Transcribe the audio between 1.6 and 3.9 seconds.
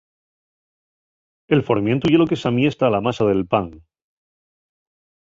formientu ye lo que s'amiesta a la masa del pan.